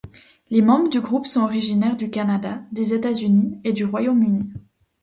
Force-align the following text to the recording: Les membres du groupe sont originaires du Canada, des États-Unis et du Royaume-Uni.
Les 0.49 0.63
membres 0.63 0.89
du 0.89 0.99
groupe 0.99 1.27
sont 1.27 1.41
originaires 1.41 1.95
du 1.95 2.09
Canada, 2.09 2.63
des 2.71 2.95
États-Unis 2.95 3.59
et 3.63 3.71
du 3.71 3.85
Royaume-Uni. 3.85 4.51